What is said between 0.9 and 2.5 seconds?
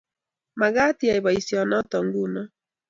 iyai boisiet noto nguno